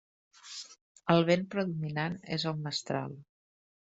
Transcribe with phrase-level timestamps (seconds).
[1.15, 3.13] El vent predominant és el mestral.